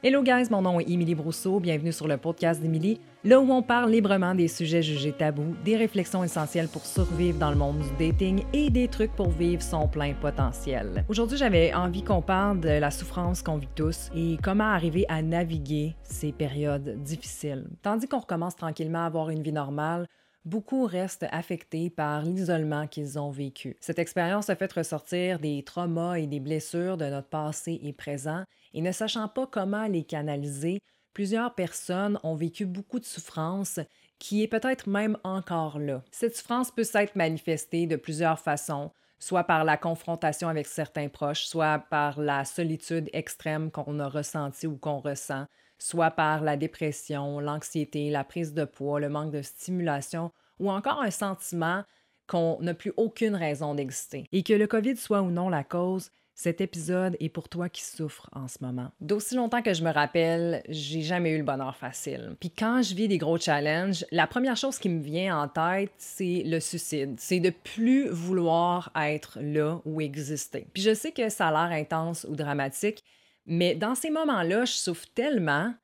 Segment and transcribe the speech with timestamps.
[0.00, 3.62] Hello guys, mon nom est Émilie Brousseau, bienvenue sur le podcast d'Émilie, là où on
[3.62, 8.08] parle librement des sujets jugés tabous, des réflexions essentielles pour survivre dans le monde du
[8.10, 11.04] dating et des trucs pour vivre son plein potentiel.
[11.08, 15.20] Aujourd'hui, j'avais envie qu'on parle de la souffrance qu'on vit tous et comment arriver à
[15.20, 17.66] naviguer ces périodes difficiles.
[17.82, 20.06] Tandis qu'on recommence tranquillement à avoir une vie normale,
[20.44, 23.76] beaucoup restent affectés par l'isolement qu'ils ont vécu.
[23.80, 28.44] Cette expérience a fait ressortir des traumas et des blessures de notre passé et présent,
[28.74, 30.80] et ne sachant pas comment les canaliser,
[31.12, 33.80] plusieurs personnes ont vécu beaucoup de souffrance
[34.18, 36.02] qui est peut-être même encore là.
[36.10, 41.46] Cette souffrance peut s'être manifestée de plusieurs façons, soit par la confrontation avec certains proches,
[41.46, 45.46] soit par la solitude extrême qu'on a ressentie ou qu'on ressent,
[45.78, 51.00] soit par la dépression, l'anxiété, la prise de poids, le manque de stimulation ou encore
[51.00, 51.84] un sentiment
[52.26, 54.26] qu'on n'a plus aucune raison d'exister.
[54.32, 57.82] Et que le COVID soit ou non la cause, cet épisode est pour toi qui
[57.82, 58.92] souffres en ce moment.
[59.00, 62.36] D'aussi longtemps que je me rappelle, j'ai jamais eu le bonheur facile.
[62.38, 65.90] Puis quand je vis des gros challenges, la première chose qui me vient en tête,
[65.96, 67.16] c'est le suicide.
[67.18, 70.68] C'est de plus vouloir être là ou exister.
[70.72, 73.02] Puis je sais que ça a l'air intense ou dramatique,
[73.48, 75.74] mais dans ces moments-là, je souffre tellement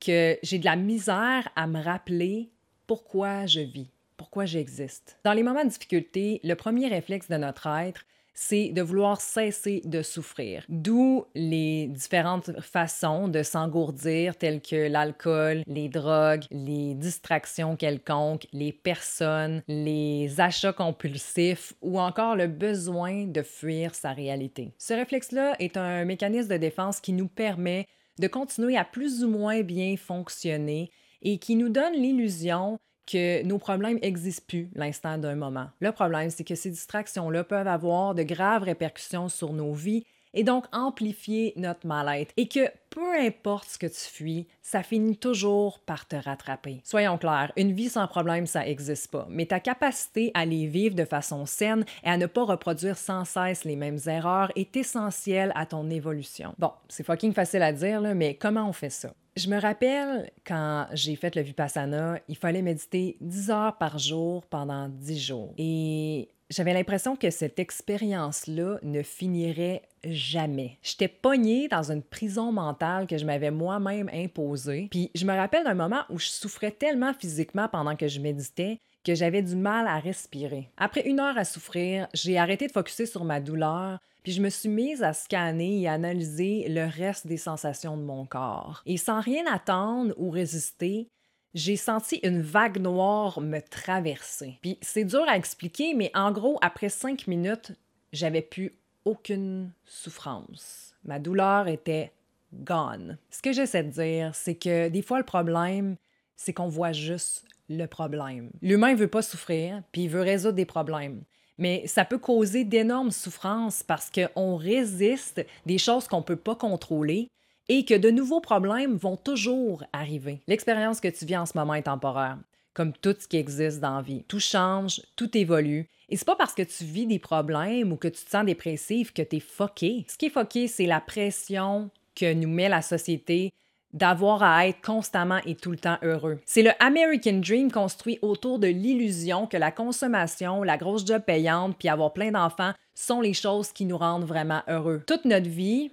[0.00, 2.50] que j'ai de la misère à me rappeler
[2.86, 5.18] pourquoi je vis, pourquoi j'existe.
[5.24, 8.04] Dans les moments de difficulté, le premier réflexe de notre être,
[8.34, 10.64] c'est de vouloir cesser de souffrir.
[10.68, 18.72] D'où les différentes façons de s'engourdir, telles que l'alcool, les drogues, les distractions quelconques, les
[18.72, 24.72] personnes, les achats compulsifs ou encore le besoin de fuir sa réalité.
[24.78, 27.86] Ce réflexe-là est un mécanisme de défense qui nous permet
[28.18, 30.90] de continuer à plus ou moins bien fonctionner
[31.22, 35.68] et qui nous donne l'illusion que nos problèmes n'existent plus l'instant d'un moment.
[35.80, 40.44] Le problème, c'est que ces distractions-là peuvent avoir de graves répercussions sur nos vies et
[40.44, 42.32] donc amplifier notre mal-être.
[42.36, 46.80] Et que peu importe ce que tu fuis, ça finit toujours par te rattraper.
[46.84, 49.26] Soyons clairs, une vie sans problème, ça n'existe pas.
[49.30, 53.24] Mais ta capacité à les vivre de façon saine et à ne pas reproduire sans
[53.24, 56.54] cesse les mêmes erreurs est essentielle à ton évolution.
[56.58, 59.14] Bon, c'est fucking facile à dire, mais comment on fait ça?
[59.36, 64.44] Je me rappelle quand j'ai fait le Vipassana, il fallait méditer 10 heures par jour
[64.46, 65.54] pendant 10 jours.
[65.58, 70.78] Et j'avais l'impression que cette expérience-là ne finirait jamais.
[70.82, 74.86] J'étais pognée dans une prison mentale que je m'avais moi-même imposée.
[74.90, 78.78] Puis je me rappelle d'un moment où je souffrais tellement physiquement pendant que je méditais
[79.04, 80.70] que j'avais du mal à respirer.
[80.76, 84.48] Après une heure à souffrir, j'ai arrêté de focuser sur ma douleur, puis je me
[84.48, 88.82] suis mise à scanner et analyser le reste des sensations de mon corps.
[88.86, 91.08] Et sans rien attendre ou résister,
[91.52, 94.58] j'ai senti une vague noire me traverser.
[94.62, 97.72] Puis c'est dur à expliquer, mais en gros, après cinq minutes,
[98.12, 100.94] j'avais plus aucune souffrance.
[101.04, 102.12] Ma douleur était
[102.54, 103.18] gone.
[103.30, 105.96] Ce que j'essaie de dire, c'est que des fois, le problème,
[106.36, 108.50] c'est qu'on voit juste le problème.
[108.62, 111.22] L'humain veut pas souffrir, puis il veut résoudre des problèmes.
[111.58, 116.56] Mais ça peut causer d'énormes souffrances parce qu'on résiste des choses qu'on ne peut pas
[116.56, 117.28] contrôler
[117.68, 120.42] et que de nouveaux problèmes vont toujours arriver.
[120.46, 122.38] L'expérience que tu vis en ce moment est temporaire,
[122.74, 124.24] comme tout ce qui existe dans la vie.
[124.26, 125.88] Tout change, tout évolue.
[126.08, 129.14] Et c'est pas parce que tu vis des problèmes ou que tu te sens dépressif
[129.14, 130.04] que tu es fucké.
[130.08, 133.52] Ce qui est fucké, c'est la pression que nous met la société
[133.94, 136.38] d'avoir à être constamment et tout le temps heureux.
[136.44, 141.76] C'est le American Dream construit autour de l'illusion que la consommation, la grosse job payante,
[141.78, 145.02] puis avoir plein d'enfants sont les choses qui nous rendent vraiment heureux.
[145.06, 145.90] Toute notre vie,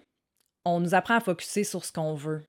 [0.66, 2.44] on nous apprend à focuser sur ce qu'on veut,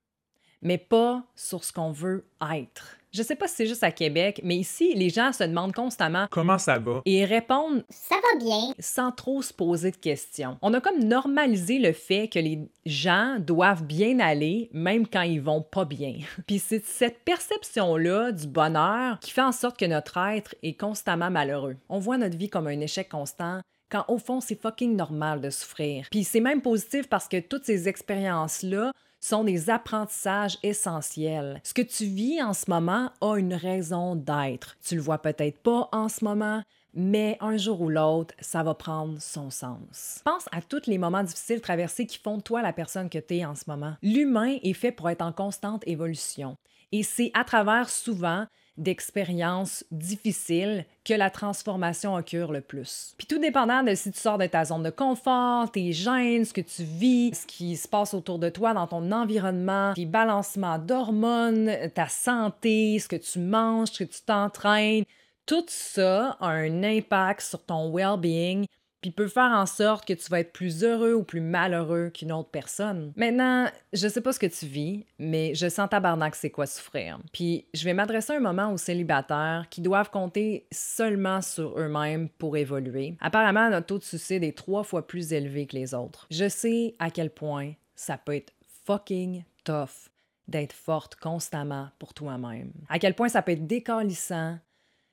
[0.62, 2.96] mais pas sur ce qu'on veut être.
[3.14, 6.26] Je sais pas si c'est juste à Québec, mais ici, les gens se demandent constamment
[6.30, 7.02] Comment ça va?
[7.04, 8.72] Et répondent Ça va bien.
[8.78, 10.56] sans trop se poser de questions.
[10.62, 15.42] On a comme normalisé le fait que les gens doivent bien aller, même quand ils
[15.42, 16.14] vont pas bien.
[16.46, 21.30] Puis c'est cette perception-là du bonheur qui fait en sorte que notre être est constamment
[21.30, 21.76] malheureux.
[21.90, 25.50] On voit notre vie comme un échec constant, quand au fond, c'est fucking normal de
[25.50, 26.06] souffrir.
[26.10, 28.90] Puis c'est même positif parce que toutes ces expériences-là
[29.22, 31.60] sont des apprentissages essentiels.
[31.64, 34.76] Ce que tu vis en ce moment a une raison d'être.
[34.84, 38.74] Tu le vois peut-être pas en ce moment, mais un jour ou l'autre, ça va
[38.74, 40.20] prendre son sens.
[40.24, 43.36] Pense à tous les moments difficiles traversés qui font de toi la personne que tu
[43.36, 43.94] es en ce moment.
[44.02, 46.58] L'humain est fait pour être en constante évolution.
[46.90, 48.46] Et c'est à travers souvent
[48.76, 53.14] d'expériences difficiles que la transformation occure le plus.
[53.18, 56.52] Puis tout dépendant de si tu sors de ta zone de confort, tes gènes, ce
[56.52, 60.78] que tu vis, ce qui se passe autour de toi dans ton environnement, tes balancements
[60.78, 65.04] d'hormones, ta santé, ce que tu manges, ce que tu t'entraînes,
[65.44, 68.66] tout ça a un impact sur ton well-being
[69.02, 72.32] puis peut faire en sorte que tu vas être plus heureux ou plus malheureux qu'une
[72.32, 73.12] autre personne.
[73.16, 77.18] Maintenant, je sais pas ce que tu vis, mais je sens tabarnak c'est quoi souffrir.
[77.32, 82.56] Puis je vais m'adresser un moment aux célibataires qui doivent compter seulement sur eux-mêmes pour
[82.56, 83.16] évoluer.
[83.20, 86.26] Apparemment, notre taux de suicide est trois fois plus élevé que les autres.
[86.30, 88.52] Je sais à quel point ça peut être
[88.86, 90.10] fucking tough
[90.48, 92.72] d'être forte constamment pour toi-même.
[92.88, 94.58] À quel point ça peut être décalissant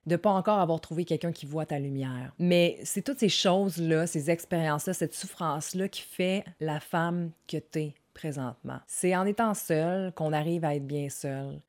[0.05, 2.33] de pas encore avoir trouvé quelqu'un qui voit ta lumière.
[2.39, 7.79] Mais c'est toutes ces choses-là, ces expériences-là, cette souffrance-là qui fait la femme que tu
[7.79, 8.79] es présentement.
[8.87, 11.61] C'est en étant seul qu'on arrive à être bien seul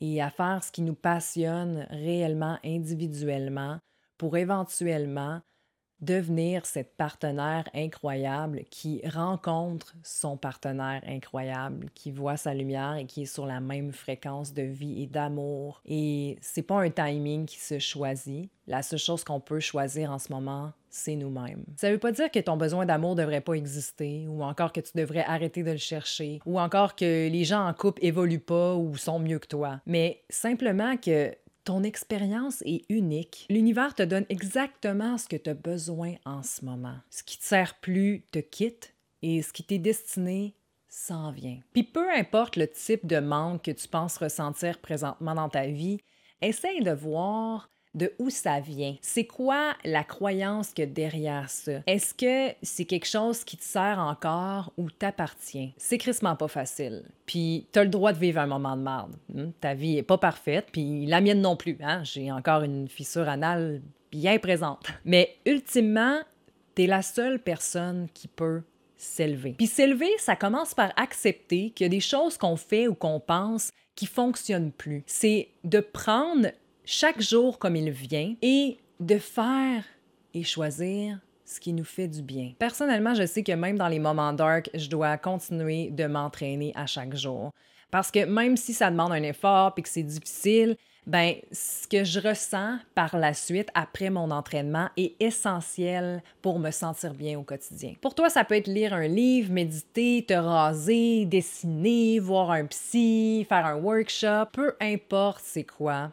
[0.00, 3.78] et à faire ce qui nous passionne réellement individuellement
[4.16, 5.40] pour éventuellement
[6.00, 13.22] devenir cette partenaire incroyable qui rencontre son partenaire incroyable, qui voit sa lumière et qui
[13.22, 15.80] est sur la même fréquence de vie et d'amour.
[15.86, 18.50] Et c'est pas un timing qui se choisit.
[18.66, 21.64] La seule chose qu'on peut choisir en ce moment, c'est nous-mêmes.
[21.76, 24.92] Ça veut pas dire que ton besoin d'amour devrait pas exister, ou encore que tu
[24.94, 28.96] devrais arrêter de le chercher, ou encore que les gens en couple évoluent pas ou
[28.96, 31.34] sont mieux que toi, mais simplement que
[31.68, 33.44] ton expérience est unique.
[33.50, 36.96] L'univers te donne exactement ce que tu as besoin en ce moment.
[37.10, 40.54] Ce qui te sert plus te quitte et ce qui t'est destiné
[40.88, 41.60] s'en vient.
[41.74, 45.98] Puis peu importe le type de manque que tu penses ressentir présentement dans ta vie,
[46.40, 48.96] essaye de voir de où ça vient.
[49.00, 51.80] C'est quoi la croyance que derrière ça?
[51.86, 55.74] Est-ce que c'est quelque chose qui te sert encore ou t'appartient?
[55.76, 57.04] C'est crissement pas facile.
[57.26, 59.16] Puis t'as le droit de vivre un moment de merde.
[59.32, 59.50] Hmm?
[59.60, 61.78] Ta vie est pas parfaite, puis la mienne non plus.
[61.82, 62.02] Hein?
[62.04, 64.86] J'ai encore une fissure anale bien présente.
[65.04, 66.18] Mais ultimement,
[66.74, 68.62] t'es la seule personne qui peut
[68.96, 69.54] s'élever.
[69.56, 73.20] Puis s'élever, ça commence par accepter qu'il y a des choses qu'on fait ou qu'on
[73.20, 75.02] pense qui fonctionnent plus.
[75.06, 76.48] C'est de prendre
[76.90, 79.84] chaque jour comme il vient et de faire
[80.32, 82.52] et choisir ce qui nous fait du bien.
[82.58, 86.86] Personnellement, je sais que même dans les moments dark, je dois continuer de m'entraîner à
[86.86, 87.52] chaque jour.
[87.90, 92.04] Parce que même si ça demande un effort et que c'est difficile, ben ce que
[92.04, 97.42] je ressens par la suite après mon entraînement est essentiel pour me sentir bien au
[97.42, 97.96] quotidien.
[98.00, 103.44] Pour toi, ça peut être lire un livre, méditer, te raser, dessiner, voir un psy,
[103.46, 106.12] faire un workshop, peu importe c'est quoi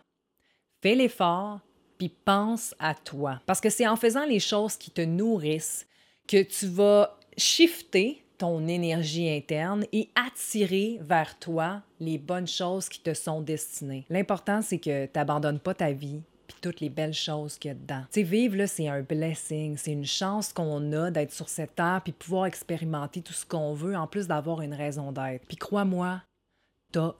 [0.85, 1.61] fais l'effort,
[1.97, 3.41] puis pense à toi.
[3.47, 5.87] Parce que c'est en faisant les choses qui te nourrissent
[6.27, 12.99] que tu vas shifter ton énergie interne et attirer vers toi les bonnes choses qui
[12.99, 14.05] te sont destinées.
[14.11, 17.71] L'important, c'est que tu n'abandonnes pas ta vie puis toutes les belles choses qu'il y
[17.71, 18.03] a dedans.
[18.11, 21.73] Tu sais, vivre, là, c'est un blessing, c'est une chance qu'on a d'être sur cette
[21.73, 25.47] terre puis pouvoir expérimenter tout ce qu'on veut en plus d'avoir une raison d'être.
[25.47, 26.21] Puis crois-moi,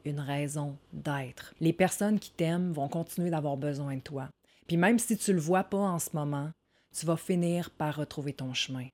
[0.05, 1.53] une raison d'être.
[1.59, 4.29] Les personnes qui t'aiment vont continuer d'avoir besoin de toi.
[4.67, 6.51] Puis même si tu le vois pas en ce moment,
[6.97, 8.87] tu vas finir par retrouver ton chemin.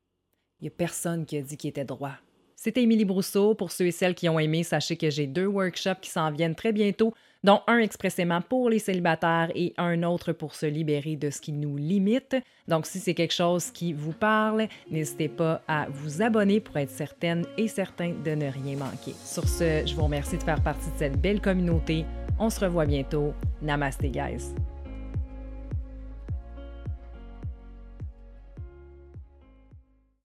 [0.59, 2.15] Il n'y a personne qui a dit qu'il était droit.
[2.63, 3.55] C'était Émilie Brousseau.
[3.55, 6.53] Pour ceux et celles qui ont aimé, sachez que j'ai deux workshops qui s'en viennent
[6.53, 7.11] très bientôt
[7.43, 11.53] dont un expressément pour les célibataires et un autre pour se libérer de ce qui
[11.53, 12.35] nous limite.
[12.67, 16.91] Donc, si c'est quelque chose qui vous parle, n'hésitez pas à vous abonner pour être
[16.91, 19.15] certaine et certain de ne rien manquer.
[19.25, 22.05] Sur ce, je vous remercie de faire partie de cette belle communauté.
[22.37, 23.33] On se revoit bientôt.
[23.63, 24.53] Namaste, guys.